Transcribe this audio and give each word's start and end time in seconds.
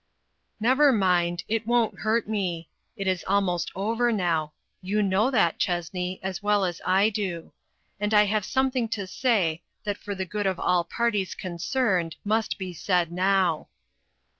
"Never 0.59 0.91
mind, 0.91 1.43
it 1.47 1.67
won't 1.67 1.99
hurt 1.99 2.27
me. 2.27 2.67
It 2.97 3.05
is 3.05 3.23
almost 3.27 3.71
over 3.75 4.11
now; 4.11 4.51
you 4.81 5.03
know 5.03 5.29
that, 5.29 5.59
Chessney, 5.59 6.19
as 6.23 6.41
well 6.41 6.65
as 6.65 6.81
I 6.83 7.11
do. 7.11 7.53
And 7.99 8.11
I 8.11 8.23
have 8.25 8.43
something 8.43 8.87
to 8.97 9.05
say, 9.05 9.61
that 9.83 9.99
for 9.99 10.15
the 10.15 10.25
good 10.25 10.47
of 10.47 10.59
all 10.59 10.83
parties 10.83 11.35
con 11.35 11.57
cerned, 11.59 12.15
must 12.25 12.57
be 12.57 12.73
said 12.73 13.11
now. 13.11 13.67